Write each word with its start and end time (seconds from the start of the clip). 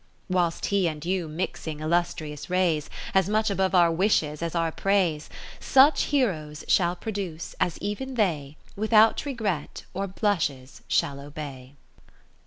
Whilst 0.31 0.65
he 0.65 0.87
and 0.87 1.05
you 1.05 1.27
mixing 1.27 1.79
illustrious 1.79 2.49
rays. 2.49 2.89
As 3.13 3.29
much 3.29 3.51
above 3.51 3.75
our 3.75 3.91
wishes 3.91 4.41
as 4.41 4.55
our 4.55 4.71
praise. 4.71 5.29
Such 5.59 6.05
heroes 6.05 6.65
shall 6.67 6.95
produce, 6.95 7.53
as 7.59 7.77
even 7.83 8.15
they 8.15 8.57
Without 8.75 9.25
regret 9.25 9.83
or 9.93 10.07
blushes 10.07 10.81
shall 10.87 11.19
obey. 11.19 11.75